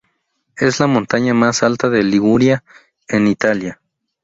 [0.57, 2.63] Es la montaña más alta de Liguria,
[3.07, 3.79] en Italia.